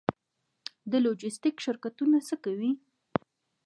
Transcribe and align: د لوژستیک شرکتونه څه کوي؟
د 0.91 0.93
لوژستیک 1.05 1.55
شرکتونه 1.65 2.17
څه 2.27 2.35
کوي؟ 2.43 2.71